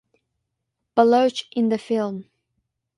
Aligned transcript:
Baloch 0.95 1.43
in 1.55 1.69
the 1.69 1.77
film. 1.77 2.25